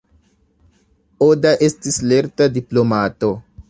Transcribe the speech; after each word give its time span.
Oda 1.27 1.53
estis 1.69 2.03
lerta 2.13 2.53
diplomato. 2.61 3.37